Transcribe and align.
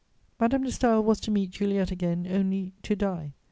Madame 0.39 0.63
de 0.63 0.71
Staël 0.71 1.03
was 1.03 1.19
to 1.19 1.29
meet 1.29 1.51
Juliet 1.51 1.91
again 1.91 2.25
only 2.27 2.73
to 2.81 2.95
die. 2.95 3.33